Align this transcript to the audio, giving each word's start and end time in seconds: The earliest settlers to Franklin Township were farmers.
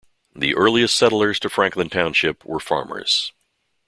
The 0.35 0.55
earliest 0.55 0.95
settlers 0.95 1.39
to 1.41 1.47
Franklin 1.51 1.87
Township 1.91 2.43
were 2.43 2.59
farmers. 2.59 3.33